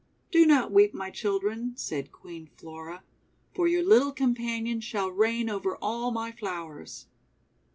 [0.33, 3.03] 14 Do not weep, my children," said Queen Flora,
[3.53, 7.05] "for your little companion shall reign over all my flowers."